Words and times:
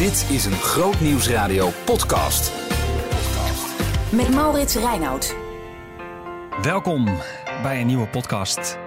Dit 0.00 0.30
is 0.30 0.44
een 0.44 0.52
Groot 0.52 1.00
Nieuwsradio 1.00 1.70
podcast. 1.84 2.52
Met 4.12 4.34
Maurits 4.34 4.74
Reinoud. 4.74 5.36
Welkom 6.62 7.04
bij 7.62 7.80
een 7.80 7.86
nieuwe 7.86 8.06
podcast. 8.06 8.78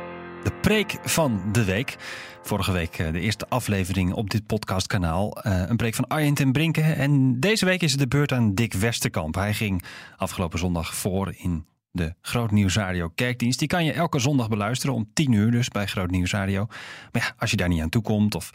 De 0.44 0.52
preek 0.62 0.98
van 1.04 1.52
de 1.52 1.64
week. 1.64 1.96
Vorige 2.42 2.72
week 2.72 2.98
eh, 2.98 3.12
de 3.12 3.20
eerste 3.20 3.50
aflevering 3.50 4.14
op 4.14 4.30
dit 4.30 4.46
podcastkanaal. 4.46 5.38
Uh, 5.48 5.64
een 5.68 5.78
preek 5.78 5.96
van 5.96 6.08
Arjen 6.08 6.34
ten 6.34 6.52
Brinke. 6.52 6.82
En 6.82 7.40
deze 7.40 7.66
week 7.66 7.82
is 7.82 7.92
het 7.92 8.00
de 8.00 8.08
beurt 8.08 8.32
aan 8.32 8.54
Dick 8.54 8.74
Westerkamp. 8.74 9.36
Hij 9.36 9.54
ging 9.54 9.84
afgelopen 10.18 10.60
zondag 10.60 10.96
voor 10.96 11.34
in 11.38 11.66
de 11.92 12.14
Groot 12.22 12.52
Nieuwsradio 12.52 13.10
Kerkdienst. 13.16 13.60
Die 13.60 13.68
kan 13.68 13.86
je 13.86 13.92
elke 13.92 14.20
zondag 14.20 14.50
beluisteren 14.50 14.96
om 14.96 15.10
10 15.14 15.32
uur 15.32 15.52
dus 15.52 15.68
bij 15.68 15.86
Groot 15.86 16.12
Nieuwsradio. 16.12 16.66
Maar 17.12 17.22
ja, 17.22 17.34
als 17.38 17.52
je 17.52 17.58
daar 17.58 17.68
niet 17.68 17.82
aan 17.82 17.90
toe 17.90 18.02
komt 18.02 18.36
of 18.36 18.52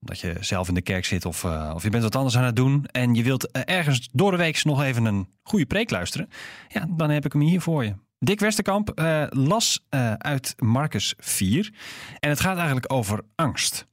omdat 0.00 0.20
je 0.20 0.36
zelf 0.40 0.68
in 0.68 0.74
de 0.74 0.82
kerk 0.82 1.04
zit 1.04 1.24
of, 1.24 1.44
uh, 1.44 1.72
of 1.74 1.82
je 1.82 1.90
bent 1.90 2.02
wat 2.02 2.16
anders 2.16 2.36
aan 2.36 2.44
het 2.44 2.56
doen 2.56 2.86
en 2.86 3.14
je 3.14 3.22
wilt 3.22 3.50
ergens 3.50 4.08
door 4.12 4.30
de 4.30 4.36
week 4.36 4.64
nog 4.64 4.82
even 4.82 5.04
een 5.04 5.28
goede 5.42 5.66
preek 5.66 5.90
luisteren, 5.90 6.28
ja, 6.68 6.86
dan 6.90 7.10
heb 7.10 7.24
ik 7.24 7.32
hem 7.32 7.42
hier 7.42 7.60
voor 7.60 7.84
je. 7.84 7.94
Dick 8.18 8.40
Westerkamp 8.40 8.92
uh, 8.94 9.26
las 9.28 9.84
uit 10.18 10.54
Marcus 10.58 11.14
4 11.18 11.72
en 12.18 12.28
het 12.28 12.40
gaat 12.40 12.56
eigenlijk 12.56 12.92
over 12.92 13.20
angst. 13.34 13.88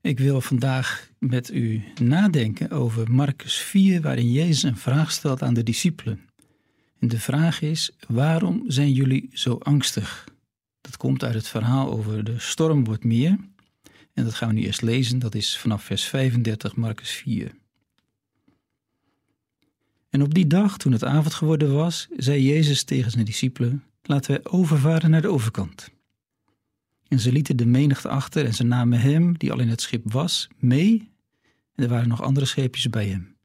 Ik 0.00 0.18
wil 0.18 0.40
vandaag 0.40 1.10
met 1.18 1.52
u 1.52 1.84
nadenken 2.02 2.70
over 2.70 3.10
Marcus 3.10 3.56
4, 3.56 4.00
waarin 4.00 4.32
Jezus 4.32 4.62
een 4.62 4.76
vraag 4.76 5.10
stelt 5.10 5.42
aan 5.42 5.54
de 5.54 5.62
discipelen. 5.62 6.20
En 6.98 7.08
de 7.08 7.20
vraag 7.20 7.60
is: 7.60 7.90
waarom 8.08 8.62
zijn 8.66 8.92
jullie 8.92 9.30
zo 9.32 9.58
angstig? 9.62 10.28
Dat 10.80 10.96
komt 10.96 11.24
uit 11.24 11.34
het 11.34 11.48
verhaal 11.48 11.90
over 11.90 12.24
de 12.24 12.38
storm 12.38 12.84
wordt 12.84 13.04
meer. 13.04 13.36
En 14.14 14.24
dat 14.24 14.34
gaan 14.34 14.48
we 14.48 14.54
nu 14.54 14.62
eerst 14.62 14.82
lezen, 14.82 15.18
dat 15.18 15.34
is 15.34 15.58
vanaf 15.58 15.84
vers 15.84 16.04
35, 16.04 16.76
Marcus 16.76 17.10
4. 17.10 17.54
En 20.10 20.22
op 20.22 20.34
die 20.34 20.46
dag, 20.46 20.76
toen 20.78 20.92
het 20.92 21.04
avond 21.04 21.34
geworden 21.34 21.74
was, 21.74 22.08
zei 22.16 22.42
Jezus 22.42 22.82
tegen 22.82 23.10
zijn 23.10 23.24
discipelen: 23.24 23.84
Laten 24.02 24.30
wij 24.30 24.52
overvaren 24.52 25.10
naar 25.10 25.22
de 25.22 25.28
overkant. 25.28 25.90
En 27.08 27.20
ze 27.20 27.32
lieten 27.32 27.56
de 27.56 27.66
menigte 27.66 28.08
achter 28.08 28.44
en 28.44 28.54
ze 28.54 28.64
namen 28.64 29.00
hem, 29.00 29.38
die 29.38 29.52
al 29.52 29.60
in 29.60 29.68
het 29.68 29.80
schip 29.80 30.12
was, 30.12 30.48
mee. 30.58 31.10
En 31.74 31.84
er 31.84 31.90
waren 31.90 32.08
nog 32.08 32.22
andere 32.22 32.46
scheepjes 32.46 32.90
bij 32.90 33.06
hem. 33.06 33.36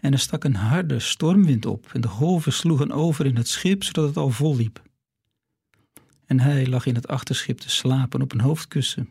En 0.00 0.12
er 0.12 0.18
stak 0.18 0.44
een 0.44 0.54
harde 0.54 0.98
stormwind 0.98 1.66
op 1.66 1.90
en 1.92 2.00
de 2.00 2.08
golven 2.08 2.52
sloegen 2.52 2.90
over 2.90 3.26
in 3.26 3.36
het 3.36 3.48
schip, 3.48 3.84
zodat 3.84 4.06
het 4.06 4.16
al 4.16 4.30
vol 4.30 4.56
liep. 4.56 4.82
En 6.26 6.40
hij 6.40 6.66
lag 6.66 6.86
in 6.86 6.94
het 6.94 7.08
achterschip 7.08 7.58
te 7.58 7.70
slapen 7.70 8.22
op 8.22 8.32
een 8.32 8.40
hoofdkussen. 8.40 9.08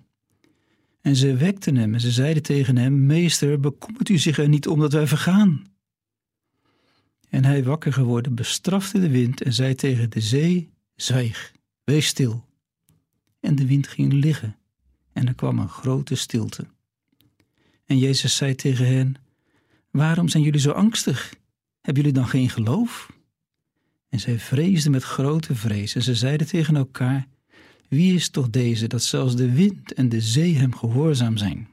En 1.02 1.16
ze 1.16 1.36
wekten 1.36 1.76
hem 1.76 1.94
en 1.94 2.02
ze 2.02 2.12
zeiden 2.12 2.44
tegen 2.44 2.78
hem: 2.78 3.06
Meester, 3.06 3.60
bekommert 3.60 4.10
u 4.10 4.18
zich 4.18 4.38
er 4.38 4.50
niet 4.50 4.68
om 4.68 4.80
dat 4.80 4.94
wij 4.94 5.08
vergaan? 5.08 5.66
En 7.30 7.46
hij, 7.46 7.64
wakker 7.64 7.94
geworden, 7.94 8.36
bestrafte 8.36 9.00
de 9.00 9.10
wind 9.10 9.42
en 9.42 9.54
zei 9.54 9.76
tegen 9.76 10.10
de 10.10 10.22
zee: 10.22 10.70
Zwijg, 10.96 11.52
wees 11.84 12.08
stil. 12.08 12.46
En 13.40 13.56
de 13.56 13.66
wind 13.66 13.88
ging 13.88 14.14
liggen 14.14 14.56
en 15.14 15.28
er 15.28 15.36
kwam 15.36 15.60
een 15.60 15.70
grote 15.70 16.16
stilte. 16.16 16.66
En 17.86 17.98
Jezus 17.98 18.36
zei 18.36 18.56
tegen 18.56 18.88
hen: 18.88 19.16
Waarom 19.92 20.28
zijn 20.28 20.44
jullie 20.44 20.60
zo 20.60 20.72
angstig? 20.72 21.34
Hebben 21.82 22.04
jullie 22.04 22.20
dan 22.20 22.28
geen 22.28 22.50
geloof? 22.50 23.12
En 24.10 24.20
zij 24.20 24.40
vreesden 24.40 24.92
met 24.92 25.04
grote 25.04 25.56
vrees 25.56 25.96
en 25.96 26.02
ze 26.02 26.16
zeiden 26.16 26.48
tegen 26.48 26.76
elkaar: 26.76 27.28
Wie 27.92 28.14
is 28.14 28.30
toch 28.30 28.50
deze 28.50 28.88
dat 28.88 29.04
zelfs 29.04 29.36
de 29.36 29.52
wind 29.52 29.94
en 29.94 30.10
de 30.10 30.22
zee 30.22 30.56
hem 30.56 30.76
gehoorzaam 30.76 31.38
zijn? 31.38 31.68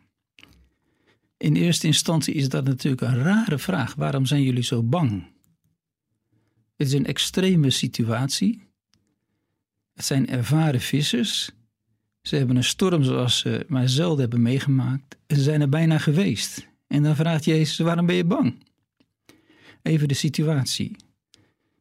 In 1.37 1.57
eerste 1.57 1.87
instantie 1.87 2.35
is 2.35 2.49
dat 2.49 2.65
natuurlijk 2.65 3.03
een 3.03 3.23
rare 3.23 3.59
vraag. 3.59 3.95
Waarom 3.95 4.27
zijn 4.27 4.43
jullie 4.43 4.63
zo 4.63 4.83
bang? 4.83 5.27
Het 6.77 6.87
is 6.87 6.93
een 6.93 7.07
extreme 7.07 7.71
situatie. 7.71 8.63
Het 9.95 10.05
zijn 10.05 10.29
ervaren 10.29 10.81
vissers. 10.81 11.51
Ze 12.23 12.37
hebben 12.37 12.57
een 12.57 12.65
storm 12.65 13.03
zoals 13.03 13.39
ze 13.39 13.65
maar 13.69 13.89
zelden 13.89 14.21
hebben 14.21 14.43
meegemaakt. 14.43 15.17
Ze 15.27 15.43
zijn 15.43 15.61
er 15.61 15.69
bijna 15.69 15.99
geweest. 15.99 16.69
En 16.87 17.03
dan 17.03 17.17
vraagt 17.17 17.45
Jezus: 17.45 17.79
waarom 17.79 18.07
ben 18.07 18.17
je 18.17 18.25
bang? 18.25 18.63
Even 19.83 20.09
de 20.09 20.15
situatie. 20.15 20.97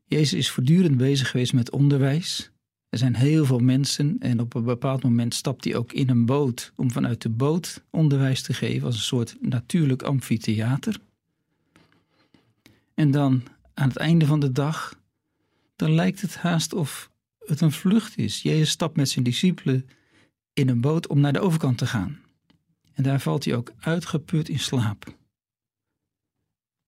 Jezus 0.06 0.34
is 0.34 0.50
voortdurend 0.50 0.98
bezig 0.98 1.30
geweest 1.30 1.54
met 1.54 1.72
onderwijs. 1.72 2.52
Er 2.98 3.04
zijn 3.04 3.16
heel 3.16 3.46
veel 3.46 3.60
mensen 3.60 4.16
en 4.20 4.40
op 4.40 4.54
een 4.54 4.64
bepaald 4.64 5.04
moment 5.04 5.34
stapt 5.34 5.64
hij 5.64 5.76
ook 5.76 5.94
in 5.94 6.10
een 6.10 6.26
boot 6.26 6.72
om 6.76 6.92
vanuit 6.92 7.22
de 7.22 7.30
boot 7.30 7.84
onderwijs 7.90 8.42
te 8.42 8.54
geven 8.54 8.86
als 8.86 8.96
een 8.96 9.02
soort 9.02 9.38
natuurlijk 9.42 10.02
amfitheater. 10.02 11.00
En 12.94 13.12
dan 13.12 13.44
aan 13.74 13.88
het 13.88 13.98
einde 13.98 14.26
van 14.26 14.40
de 14.40 14.52
dag, 14.52 15.00
dan 15.76 15.92
lijkt 15.94 16.22
het 16.22 16.36
haast 16.36 16.74
of 16.74 17.12
het 17.46 17.62
een 17.62 17.72
vlucht 17.72 18.18
is. 18.18 18.42
Jezus 18.42 18.70
stapt 18.70 18.96
met 18.96 19.10
zijn 19.10 19.26
discipelen 19.26 19.90
in 20.54 20.70
een 20.70 20.82
boot 20.82 21.08
om 21.08 21.20
naar 21.20 21.34
de 21.34 21.40
overkant 21.40 21.78
te 21.78 21.86
gaan. 21.86 22.20
En 22.94 23.04
daar 23.04 23.20
valt 23.20 23.46
hij 23.46 23.56
ook 23.56 23.74
uitgeput 23.80 24.50
in 24.50 24.60
slaap. 24.60 25.16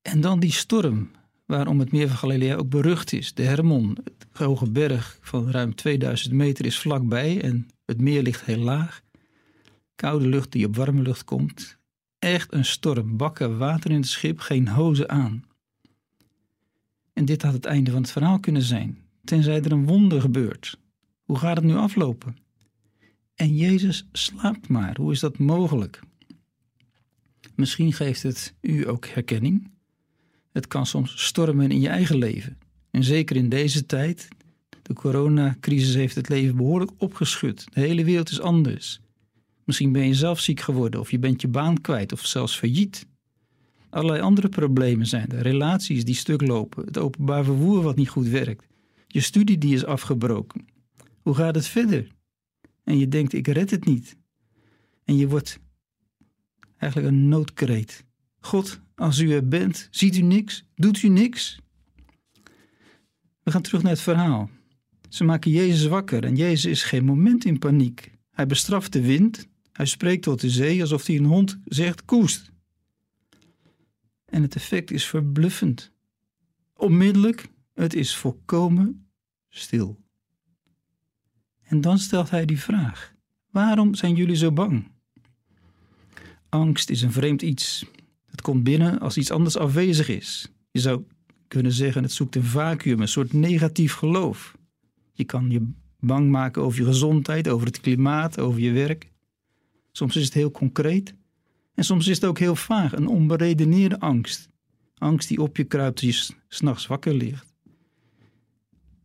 En 0.01 0.21
dan 0.21 0.39
die 0.39 0.53
storm, 0.53 1.11
waarom 1.49 1.79
het 1.79 1.91
meer 1.91 2.07
van 2.07 2.17
Galilea 2.17 2.55
ook 2.55 2.69
berucht 2.69 3.13
is. 3.13 3.33
De 3.33 3.43
Hermon, 3.43 3.97
het 4.03 4.27
hoge 4.31 4.69
berg 4.71 5.17
van 5.21 5.51
ruim 5.51 5.75
2000 5.75 6.33
meter, 6.33 6.65
is 6.65 6.79
vlakbij 6.79 7.41
en 7.41 7.67
het 7.85 8.01
meer 8.01 8.21
ligt 8.21 8.45
heel 8.45 8.57
laag. 8.57 9.01
Koude 9.95 10.27
lucht 10.27 10.51
die 10.51 10.65
op 10.65 10.75
warme 10.75 11.01
lucht 11.01 11.23
komt. 11.23 11.77
Echt 12.19 12.53
een 12.53 12.65
storm, 12.65 13.17
bakken 13.17 13.57
water 13.57 13.91
in 13.91 13.95
het 13.95 14.07
schip, 14.07 14.39
geen 14.39 14.67
hozen 14.67 15.09
aan. 15.09 15.43
En 17.13 17.25
dit 17.25 17.41
had 17.41 17.53
het 17.53 17.65
einde 17.65 17.91
van 17.91 18.01
het 18.01 18.11
verhaal 18.11 18.39
kunnen 18.39 18.61
zijn, 18.61 18.97
tenzij 19.23 19.61
er 19.61 19.71
een 19.71 19.85
wonder 19.85 20.21
gebeurt. 20.21 20.79
Hoe 21.23 21.37
gaat 21.37 21.55
het 21.55 21.65
nu 21.65 21.75
aflopen? 21.75 22.37
En 23.35 23.55
Jezus 23.55 24.07
slaapt 24.11 24.67
maar. 24.67 24.97
Hoe 24.97 25.11
is 25.11 25.19
dat 25.19 25.37
mogelijk? 25.37 25.99
Misschien 27.55 27.93
geeft 27.93 28.23
het 28.23 28.53
u 28.61 28.87
ook 28.89 29.07
herkenning. 29.07 29.77
Het 30.59 30.67
kan 30.67 30.85
soms 30.85 31.25
stormen 31.25 31.71
in 31.71 31.79
je 31.79 31.87
eigen 31.87 32.17
leven. 32.17 32.57
En 32.91 33.03
zeker 33.03 33.35
in 33.35 33.49
deze 33.49 33.85
tijd, 33.85 34.27
de 34.81 34.93
coronacrisis 34.93 35.95
heeft 35.95 36.15
het 36.15 36.29
leven 36.29 36.55
behoorlijk 36.55 36.91
opgeschud. 36.97 37.67
De 37.73 37.79
hele 37.79 38.03
wereld 38.03 38.29
is 38.29 38.41
anders. 38.41 38.99
Misschien 39.63 39.91
ben 39.91 40.07
je 40.07 40.13
zelf 40.13 40.39
ziek 40.39 40.59
geworden 40.59 40.99
of 40.99 41.11
je 41.11 41.19
bent 41.19 41.41
je 41.41 41.47
baan 41.47 41.81
kwijt 41.81 42.11
of 42.11 42.25
zelfs 42.25 42.57
failliet. 42.57 43.05
Allerlei 43.89 44.21
andere 44.21 44.49
problemen 44.49 45.05
zijn 45.05 45.31
er. 45.31 45.41
Relaties 45.41 46.05
die 46.05 46.15
stuk 46.15 46.41
lopen, 46.41 46.85
het 46.85 46.97
openbaar 46.97 47.43
vervoer 47.43 47.81
wat 47.81 47.95
niet 47.95 48.09
goed 48.09 48.27
werkt, 48.27 48.65
je 49.07 49.21
studie 49.21 49.57
die 49.57 49.73
is 49.73 49.85
afgebroken. 49.85 50.65
Hoe 51.21 51.35
gaat 51.35 51.55
het 51.55 51.67
verder? 51.67 52.07
En 52.83 52.97
je 52.97 53.07
denkt, 53.07 53.33
ik 53.33 53.47
red 53.47 53.71
het 53.71 53.85
niet. 53.85 54.17
En 55.05 55.17
je 55.17 55.27
wordt 55.27 55.59
eigenlijk 56.77 57.13
een 57.13 57.27
noodkreet. 57.27 58.07
God, 58.39 58.79
als 58.95 59.19
u 59.19 59.31
er 59.31 59.47
bent, 59.47 59.87
ziet 59.91 60.17
u 60.17 60.21
niks? 60.21 60.65
Doet 60.75 61.01
u 61.01 61.07
niks? 61.07 61.59
We 63.43 63.51
gaan 63.51 63.61
terug 63.61 63.81
naar 63.81 63.91
het 63.91 64.01
verhaal. 64.01 64.49
Ze 65.09 65.23
maken 65.23 65.51
Jezus 65.51 65.85
wakker 65.85 66.23
en 66.23 66.35
Jezus 66.35 66.71
is 66.71 66.83
geen 66.83 67.05
moment 67.05 67.45
in 67.45 67.59
paniek. 67.59 68.11
Hij 68.31 68.45
bestraft 68.45 68.93
de 68.93 69.01
wind, 69.01 69.47
hij 69.71 69.85
spreekt 69.85 70.23
tot 70.23 70.41
de 70.41 70.49
zee 70.49 70.81
alsof 70.81 71.05
hij 71.05 71.15
een 71.15 71.25
hond 71.25 71.59
zegt 71.65 72.05
koest. 72.05 72.51
En 74.25 74.41
het 74.41 74.55
effect 74.55 74.91
is 74.91 75.05
verbluffend. 75.05 75.91
Onmiddellijk, 76.73 77.47
het 77.73 77.93
is 77.93 78.15
volkomen 78.15 79.09
stil. 79.49 79.99
En 81.61 81.81
dan 81.81 81.99
stelt 81.99 82.29
hij 82.29 82.45
die 82.45 82.59
vraag: 82.59 83.13
Waarom 83.49 83.95
zijn 83.95 84.15
jullie 84.15 84.35
zo 84.35 84.51
bang? 84.51 84.91
Angst 86.49 86.89
is 86.89 87.01
een 87.01 87.11
vreemd 87.11 87.41
iets. 87.41 87.85
Het 88.31 88.41
komt 88.41 88.63
binnen 88.63 88.99
als 88.99 89.17
iets 89.17 89.31
anders 89.31 89.57
afwezig 89.57 90.09
is. 90.09 90.51
Je 90.71 90.79
zou 90.79 91.03
kunnen 91.47 91.71
zeggen: 91.71 92.03
het 92.03 92.11
zoekt 92.11 92.35
een 92.35 92.43
vacuüm, 92.43 93.01
een 93.01 93.07
soort 93.07 93.33
negatief 93.33 93.93
geloof. 93.93 94.57
Je 95.13 95.23
kan 95.23 95.51
je 95.51 95.71
bang 95.99 96.29
maken 96.29 96.61
over 96.61 96.79
je 96.79 96.85
gezondheid, 96.85 97.47
over 97.47 97.67
het 97.67 97.79
klimaat, 97.79 98.39
over 98.39 98.59
je 98.59 98.71
werk. 98.71 99.11
Soms 99.91 100.15
is 100.15 100.25
het 100.25 100.33
heel 100.33 100.51
concreet 100.51 101.13
en 101.75 101.83
soms 101.83 102.07
is 102.07 102.15
het 102.15 102.25
ook 102.25 102.39
heel 102.39 102.55
vaag, 102.55 102.95
een 102.95 103.07
onberedeneerde 103.07 103.99
angst. 103.99 104.49
Angst 104.97 105.27
die 105.27 105.41
op 105.41 105.57
je 105.57 105.63
kruipt 105.63 106.03
als 106.03 106.27
je 106.27 106.33
s'nachts 106.47 106.87
wakker 106.87 107.13
ligt 107.13 107.49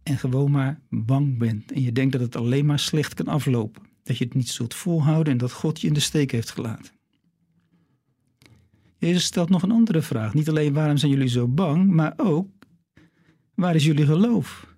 en 0.04 0.18
gewoon 0.18 0.50
maar 0.50 0.80
bang 0.88 1.38
bent 1.38 1.72
en 1.72 1.82
je 1.82 1.92
denkt 1.92 2.12
dat 2.12 2.20
het 2.20 2.36
alleen 2.36 2.66
maar 2.66 2.78
slecht 2.78 3.14
kan 3.14 3.26
aflopen, 3.26 3.82
dat 4.02 4.18
je 4.18 4.24
het 4.24 4.34
niet 4.34 4.48
zult 4.48 4.74
volhouden 4.74 5.32
en 5.32 5.38
dat 5.38 5.52
God 5.52 5.80
je 5.80 5.86
in 5.86 5.92
de 5.92 6.00
steek 6.00 6.30
heeft 6.30 6.50
gelaten. 6.50 6.92
Jezus 9.04 9.24
stelt 9.24 9.48
nog 9.48 9.62
een 9.62 9.70
andere 9.70 10.02
vraag. 10.02 10.34
Niet 10.34 10.48
alleen 10.48 10.72
waarom 10.72 10.96
zijn 10.96 11.10
jullie 11.10 11.28
zo 11.28 11.48
bang, 11.48 11.90
maar 11.90 12.14
ook 12.16 12.48
waar 13.54 13.74
is 13.74 13.84
jullie 13.84 14.06
geloof? 14.06 14.76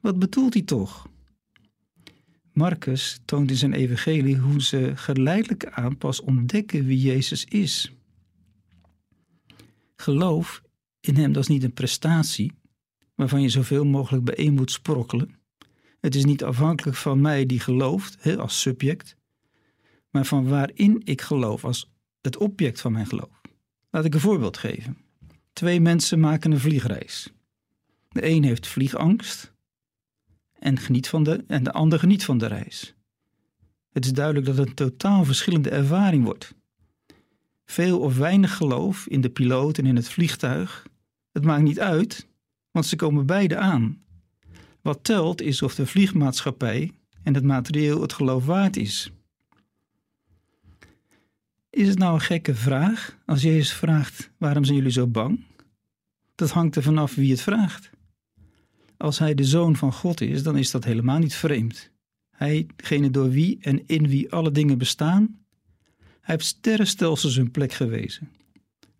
Wat 0.00 0.18
bedoelt 0.18 0.54
hij 0.54 0.62
toch? 0.62 1.08
Marcus 2.52 3.20
toont 3.24 3.50
in 3.50 3.56
zijn 3.56 3.72
evangelie 3.72 4.36
hoe 4.36 4.62
ze 4.62 4.92
geleidelijk 4.94 5.66
aan 5.66 5.96
pas 5.96 6.20
ontdekken 6.20 6.84
wie 6.84 7.00
Jezus 7.00 7.44
is. 7.44 7.92
Geloof 9.94 10.62
in 11.00 11.16
Hem, 11.16 11.32
dat 11.32 11.42
is 11.42 11.48
niet 11.48 11.64
een 11.64 11.72
prestatie 11.72 12.52
waarvan 13.14 13.42
je 13.42 13.48
zoveel 13.48 13.84
mogelijk 13.84 14.24
bijeen 14.24 14.54
moet 14.54 14.70
sprokkelen. 14.70 15.38
Het 16.00 16.14
is 16.14 16.24
niet 16.24 16.44
afhankelijk 16.44 16.96
van 16.96 17.20
mij 17.20 17.46
die 17.46 17.60
gelooft, 17.60 18.36
als 18.38 18.60
subject, 18.60 19.16
maar 20.10 20.26
van 20.26 20.48
waarin 20.48 21.00
ik 21.04 21.20
geloof 21.20 21.64
als 21.64 21.92
het 22.20 22.36
object 22.36 22.80
van 22.80 22.92
mijn 22.92 23.06
geloof. 23.06 23.45
Laat 23.96 24.04
ik 24.04 24.14
een 24.14 24.20
voorbeeld 24.20 24.56
geven. 24.56 24.96
Twee 25.52 25.80
mensen 25.80 26.20
maken 26.20 26.52
een 26.52 26.60
vliegreis. 26.60 27.32
De 28.08 28.26
een 28.26 28.44
heeft 28.44 28.66
vliegangst 28.66 29.52
en, 30.58 30.78
geniet 30.78 31.08
van 31.08 31.22
de, 31.22 31.44
en 31.46 31.62
de 31.62 31.72
ander 31.72 31.98
geniet 31.98 32.24
van 32.24 32.38
de 32.38 32.46
reis. 32.46 32.94
Het 33.92 34.04
is 34.04 34.12
duidelijk 34.12 34.46
dat 34.46 34.56
het 34.56 34.68
een 34.68 34.74
totaal 34.74 35.24
verschillende 35.24 35.70
ervaring 35.70 36.24
wordt. 36.24 36.54
Veel 37.64 38.00
of 38.00 38.16
weinig 38.16 38.56
geloof 38.56 39.06
in 39.06 39.20
de 39.20 39.30
piloot 39.30 39.78
en 39.78 39.86
in 39.86 39.96
het 39.96 40.08
vliegtuig, 40.08 40.86
het 41.32 41.44
maakt 41.44 41.62
niet 41.62 41.80
uit, 41.80 42.28
want 42.70 42.86
ze 42.86 42.96
komen 42.96 43.26
beide 43.26 43.56
aan. 43.56 44.02
Wat 44.82 45.04
telt 45.04 45.40
is 45.40 45.62
of 45.62 45.74
de 45.74 45.86
vliegmaatschappij 45.86 46.92
en 47.22 47.34
het 47.34 47.44
materieel 47.44 48.00
het 48.00 48.12
geloof 48.12 48.46
waard 48.46 48.76
is. 48.76 49.10
Is 51.76 51.88
het 51.88 51.98
nou 51.98 52.14
een 52.14 52.20
gekke 52.20 52.54
vraag 52.54 53.16
als 53.26 53.42
Jezus 53.42 53.72
vraagt: 53.72 54.30
waarom 54.38 54.64
zijn 54.64 54.76
jullie 54.76 54.92
zo 54.92 55.06
bang? 55.06 55.44
Dat 56.34 56.50
hangt 56.50 56.76
er 56.76 56.82
vanaf 56.82 57.14
wie 57.14 57.30
het 57.30 57.40
vraagt. 57.40 57.90
Als 58.96 59.18
hij 59.18 59.34
de 59.34 59.44
zoon 59.44 59.76
van 59.76 59.92
God 59.92 60.20
is, 60.20 60.42
dan 60.42 60.56
is 60.56 60.70
dat 60.70 60.84
helemaal 60.84 61.18
niet 61.18 61.34
vreemd. 61.34 61.90
Hij, 62.30 62.66
degene 62.76 63.10
door 63.10 63.30
wie 63.30 63.58
en 63.60 63.86
in 63.86 64.08
wie 64.08 64.32
alle 64.32 64.50
dingen 64.50 64.78
bestaan, 64.78 65.38
hij 65.98 66.34
heeft 66.34 66.44
sterrenstelsels 66.44 67.36
hun 67.36 67.50
plek 67.50 67.72
gewezen. 67.72 68.30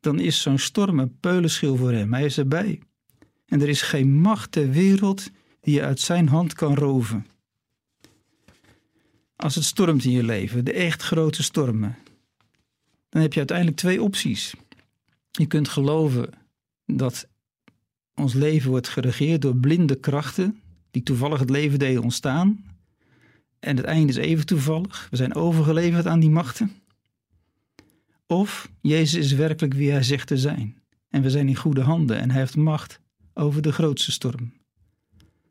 Dan 0.00 0.20
is 0.20 0.42
zo'n 0.42 0.58
storm 0.58 0.98
een 0.98 1.18
peulenschil 1.20 1.76
voor 1.76 1.92
hem. 1.92 2.12
Hij 2.12 2.24
is 2.24 2.38
erbij. 2.38 2.82
En 3.46 3.60
er 3.60 3.68
is 3.68 3.82
geen 3.82 4.20
macht 4.20 4.52
ter 4.52 4.70
wereld 4.70 5.30
die 5.60 5.74
je 5.74 5.82
uit 5.82 6.00
zijn 6.00 6.28
hand 6.28 6.52
kan 6.52 6.74
roven. 6.74 7.26
Als 9.36 9.54
het 9.54 9.64
stormt 9.64 10.04
in 10.04 10.10
je 10.10 10.24
leven, 10.24 10.64
de 10.64 10.72
echt 10.72 11.02
grote 11.02 11.42
stormen, 11.42 11.96
dan 13.08 13.22
heb 13.22 13.32
je 13.32 13.38
uiteindelijk 13.38 13.76
twee 13.76 14.02
opties. 14.02 14.54
Je 15.30 15.46
kunt 15.46 15.68
geloven 15.68 16.30
dat 16.86 17.28
ons 18.14 18.34
leven 18.34 18.70
wordt 18.70 18.88
geregeerd 18.88 19.42
door 19.42 19.56
blinde 19.56 20.00
krachten 20.00 20.60
die 20.90 21.02
toevallig 21.02 21.38
het 21.38 21.50
leven 21.50 21.78
deden 21.78 22.02
ontstaan. 22.02 22.64
En 23.58 23.76
het 23.76 23.86
einde 23.86 24.08
is 24.08 24.16
even 24.16 24.46
toevallig. 24.46 25.06
We 25.10 25.16
zijn 25.16 25.34
overgeleverd 25.34 26.06
aan 26.06 26.20
die 26.20 26.30
machten. 26.30 26.72
Of 28.26 28.70
Jezus 28.80 29.24
is 29.24 29.32
werkelijk 29.32 29.74
wie 29.74 29.90
hij 29.90 30.02
zegt 30.02 30.26
te 30.26 30.38
zijn. 30.38 30.82
En 31.08 31.22
we 31.22 31.30
zijn 31.30 31.48
in 31.48 31.56
goede 31.56 31.80
handen 31.80 32.18
en 32.18 32.30
hij 32.30 32.40
heeft 32.40 32.56
macht 32.56 33.00
over 33.34 33.62
de 33.62 33.72
grootste 33.72 34.12
storm. 34.12 34.52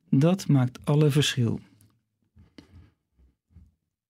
Dat 0.10 0.48
maakt 0.48 0.86
alle 0.86 1.12
verschil. 1.12 1.60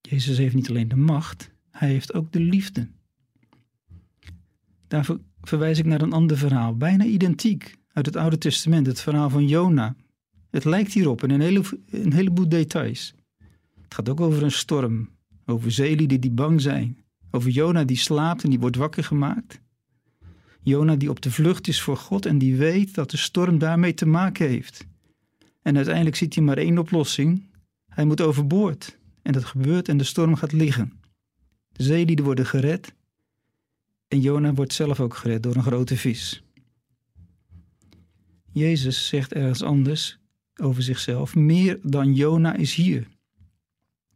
Jezus 0.02 0.38
heeft 0.38 0.56
niet 0.56 0.70
alleen 0.70 0.88
de 0.88 0.96
macht, 0.96 1.52
hij 1.72 1.90
heeft 1.90 2.14
ook 2.14 2.32
de 2.32 2.40
liefde. 2.40 2.88
Daarvoor 4.88 5.20
verwijs 5.42 5.80
ik 5.80 5.86
naar 5.86 6.02
een 6.02 6.14
ander 6.14 6.38
verhaal, 6.38 6.76
bijna 6.78 7.04
identiek, 7.04 7.76
uit 7.94 8.06
het 8.06 8.16
Oude 8.16 8.38
Testament, 8.38 8.88
het 8.88 9.02
verhaal 9.02 9.30
van 9.30 9.48
Jona. 9.48 9.96
Het 10.50 10.66
lijkt 10.66 10.94
hierop 10.94 11.24
in 11.24 11.30
een, 11.30 11.42
hele, 11.42 11.62
een 11.90 12.14
heleboel 12.14 12.50
details. 12.50 13.14
Het 13.82 13.94
gaat 13.94 14.10
ook 14.10 14.22
over 14.22 14.44
een 14.44 14.52
storm, 14.52 15.10
over 15.46 15.72
zeelieden 15.72 16.22
die 16.22 16.32
bang 16.32 16.62
zijn, 16.62 16.98
over 17.32 17.50
Jona 17.50 17.84
die 17.84 17.98
slaapt 17.98 18.44
en 18.44 18.50
die 18.50 18.60
wordt 18.60 18.76
wakker 18.76 19.04
gemaakt. 19.04 19.62
Jona 20.62 20.96
die 20.96 21.10
op 21.10 21.22
de 21.22 21.32
vlucht 21.32 21.68
is 21.68 21.82
voor 21.82 21.98
God 21.98 22.26
en 22.26 22.38
die 22.38 22.56
weet 22.56 22.96
dat 22.96 23.12
de 23.12 23.18
storm 23.18 23.58
daarmee 23.58 23.94
te 23.94 24.06
maken 24.06 24.48
heeft. 24.48 24.86
En 25.62 25.76
uiteindelijk 25.76 26.16
ziet 26.16 26.36
hij 26.36 26.44
maar 26.44 26.58
één 26.58 26.78
oplossing. 26.78 27.44
Hij 27.88 28.06
moet 28.06 28.22
overboord. 28.22 28.98
En 29.22 29.34
dat 29.34 29.46
gebeurt 29.46 29.88
en 29.88 29.98
de 29.98 30.04
storm 30.04 30.36
gaat 30.36 30.52
liggen. 30.52 30.94
De 31.72 31.84
zeelieden 31.84 32.26
worden 32.26 32.46
gered. 32.46 32.94
En 34.16 34.22
Jona 34.22 34.54
wordt 34.54 34.74
zelf 34.74 35.00
ook 35.00 35.16
gered 35.16 35.44
door 35.44 35.56
een 35.56 35.64
grote 35.64 35.98
vis. 35.98 36.44
Jezus 38.52 39.08
zegt 39.08 39.34
ergens 39.34 39.64
anders 39.64 40.20
over 40.56 40.84
zichzelf: 40.84 41.36
meer 41.36 41.80
dan 41.84 42.14
Jona 42.14 42.54
is 42.54 42.74
hier. 42.74 43.08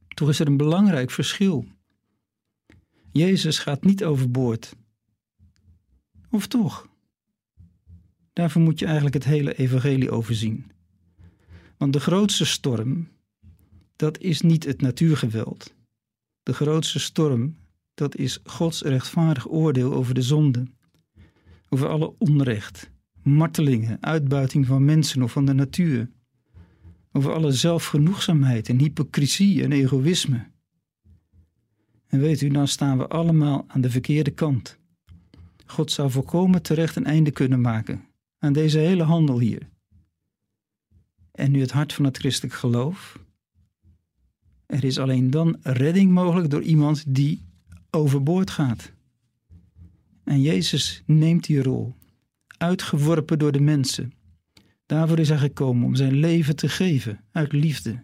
Toch 0.07 0.29
is 0.29 0.39
er 0.39 0.47
een 0.47 0.57
belangrijk 0.57 1.11
verschil. 1.11 1.65
Jezus 3.11 3.59
gaat 3.59 3.83
niet 3.83 4.03
overboord. 4.03 4.75
Of 6.29 6.47
toch? 6.47 6.87
Daarvoor 8.33 8.61
moet 8.61 8.79
je 8.79 8.85
eigenlijk 8.85 9.15
het 9.15 9.25
hele 9.25 9.55
evangelie 9.57 10.11
overzien. 10.11 10.71
Want 11.77 11.93
de 11.93 11.99
grootste 11.99 12.45
storm, 12.45 13.09
dat 13.95 14.19
is 14.19 14.41
niet 14.41 14.63
het 14.63 14.81
natuurgeweld. 14.81 15.73
De 16.43 16.53
grootste 16.53 16.99
storm, 16.99 17.57
dat 17.99 18.15
is 18.15 18.39
Gods 18.43 18.81
rechtvaardig 18.81 19.49
oordeel 19.49 19.93
over 19.93 20.13
de 20.13 20.21
zonde. 20.21 20.63
Over 21.69 21.87
alle 21.87 22.13
onrecht, 22.17 22.91
martelingen, 23.23 23.97
uitbuiting 24.01 24.65
van 24.65 24.85
mensen 24.85 25.23
of 25.23 25.31
van 25.31 25.45
de 25.45 25.53
natuur. 25.53 26.09
Over 27.11 27.33
alle 27.33 27.51
zelfgenoegzaamheid 27.51 28.69
en 28.69 28.79
hypocrisie 28.79 29.63
en 29.63 29.71
egoïsme. 29.71 30.47
En 32.07 32.19
weet 32.19 32.41
u, 32.41 32.49
dan 32.49 32.67
staan 32.67 32.97
we 32.97 33.07
allemaal 33.07 33.65
aan 33.67 33.81
de 33.81 33.89
verkeerde 33.89 34.31
kant. 34.31 34.77
God 35.65 35.91
zou 35.91 36.11
volkomen 36.11 36.61
terecht 36.61 36.95
een 36.95 37.05
einde 37.05 37.31
kunnen 37.31 37.61
maken 37.61 38.05
aan 38.37 38.53
deze 38.53 38.79
hele 38.79 39.03
handel 39.03 39.39
hier. 39.39 39.69
En 41.31 41.51
nu 41.51 41.61
het 41.61 41.71
hart 41.71 41.93
van 41.93 42.05
het 42.05 42.17
christelijk 42.17 42.55
geloof. 42.55 43.19
Er 44.65 44.83
is 44.83 44.99
alleen 44.99 45.29
dan 45.29 45.57
redding 45.61 46.11
mogelijk 46.11 46.49
door 46.49 46.61
iemand 46.61 47.03
die 47.07 47.47
overboord 47.89 48.51
gaat. 48.51 48.93
En 50.23 50.41
Jezus 50.41 51.03
neemt 51.05 51.45
die 51.45 51.63
rol, 51.63 51.95
uitgeworpen 52.57 53.39
door 53.39 53.51
de 53.51 53.61
mensen. 53.61 54.13
Daarvoor 54.85 55.19
is 55.19 55.29
hij 55.29 55.37
gekomen 55.37 55.85
om 55.85 55.95
zijn 55.95 56.13
leven 56.13 56.55
te 56.55 56.69
geven 56.69 57.25
uit 57.31 57.51
liefde. 57.51 58.03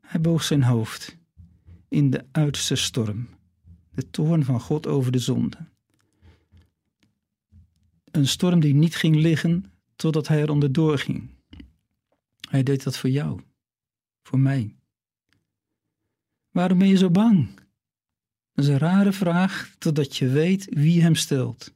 Hij 0.00 0.20
boog 0.20 0.42
zijn 0.42 0.62
hoofd 0.62 1.18
in 1.88 2.10
de 2.10 2.24
uiterste 2.32 2.74
storm, 2.74 3.28
de 3.90 4.10
toorn 4.10 4.44
van 4.44 4.60
God 4.60 4.86
over 4.86 5.12
de 5.12 5.18
zonde. 5.18 5.56
Een 8.10 8.26
storm 8.26 8.60
die 8.60 8.74
niet 8.74 8.96
ging 8.96 9.16
liggen 9.16 9.72
totdat 9.96 10.28
hij 10.28 10.40
er 10.40 10.50
onderdoor 10.50 10.98
ging. 10.98 11.30
Hij 12.50 12.62
deed 12.62 12.82
dat 12.82 12.98
voor 12.98 13.10
jou, 13.10 13.40
voor 14.22 14.38
mij. 14.38 14.74
Waarom 16.50 16.78
ben 16.78 16.88
je 16.88 16.96
zo 16.96 17.10
bang? 17.10 17.48
Dat 18.54 18.64
is 18.64 18.70
een 18.70 18.78
rare 18.78 19.12
vraag 19.12 19.74
totdat 19.78 20.16
je 20.16 20.28
weet 20.28 20.66
wie 20.70 21.02
hem 21.02 21.14
stelt. 21.14 21.72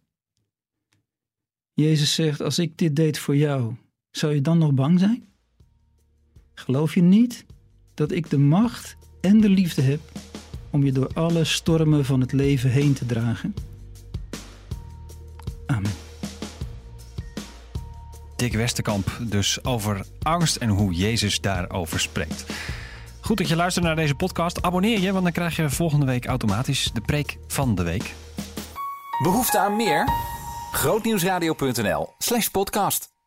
Jezus 1.72 2.14
zegt: 2.14 2.40
Als 2.40 2.58
ik 2.58 2.78
dit 2.78 2.96
deed 2.96 3.18
voor 3.18 3.36
jou, 3.36 3.74
zou 4.10 4.34
je 4.34 4.40
dan 4.40 4.58
nog 4.58 4.72
bang 4.72 4.98
zijn? 4.98 5.24
Geloof 6.54 6.94
je 6.94 7.02
niet 7.02 7.44
dat 7.94 8.12
ik 8.12 8.30
de 8.30 8.38
macht 8.38 8.96
en 9.20 9.40
de 9.40 9.48
liefde 9.48 9.82
heb 9.82 10.00
om 10.70 10.84
je 10.84 10.92
door 10.92 11.10
alle 11.14 11.44
stormen 11.44 12.04
van 12.04 12.20
het 12.20 12.32
leven 12.32 12.70
heen 12.70 12.92
te 12.92 13.06
dragen? 13.06 13.54
Amen. 15.66 15.92
Dick 18.36 18.52
Westerkamp 18.52 19.18
dus 19.28 19.64
over 19.64 20.06
angst 20.22 20.56
en 20.56 20.68
hoe 20.68 20.92
Jezus 20.92 21.40
daarover 21.40 22.00
spreekt. 22.00 22.44
Goed 23.28 23.38
dat 23.38 23.48
je 23.48 23.56
luistert 23.56 23.84
naar 23.84 23.96
deze 23.96 24.14
podcast. 24.14 24.62
Abonneer 24.62 25.00
je, 25.00 25.12
want 25.12 25.24
dan 25.24 25.32
krijg 25.32 25.56
je 25.56 25.70
volgende 25.70 26.06
week 26.06 26.26
automatisch 26.26 26.90
de 26.92 27.00
preek 27.00 27.38
van 27.46 27.74
de 27.74 27.82
week. 27.82 28.14
Behoefte 29.22 29.58
aan 29.58 29.76
meer? 29.76 30.08
Grootnieuwsradio.nl 30.72 32.14
slash 32.18 32.48
podcast. 32.48 33.17